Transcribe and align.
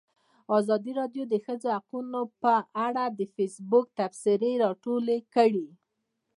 ازادي 0.57 0.91
راډیو 0.99 1.23
د 1.27 1.29
د 1.31 1.35
ښځو 1.45 1.67
حقونه 1.77 2.19
په 2.43 2.53
اړه 2.85 3.03
د 3.17 3.21
فیسبوک 3.35 3.85
تبصرې 3.99 4.51
راټولې 4.63 5.17
کړي. 5.33 5.67